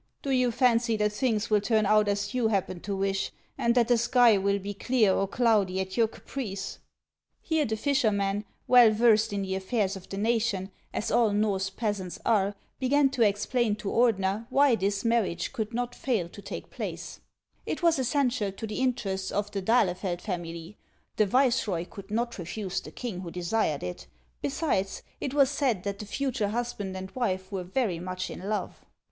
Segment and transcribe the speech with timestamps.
[0.23, 3.19] Do you fancy that things will turn out as you happen to HANS OF ICELAND.
[3.21, 6.79] 309 wish, and that the sky will be clear or cloudy at your caprice?"
[7.39, 12.17] Here the fisherman, well versed in the affairs of the nation, as all Norse peasants
[12.25, 17.19] are, began to explain to Ordener why this marriage could not fail to take place:
[17.67, 20.77] it was essential to the interests of the d'Ahlefeld family;
[21.17, 24.07] the viceroy could not refuse the king, who desired it;
[24.41, 28.83] besides, it was said that the future husband and wife were very much in love.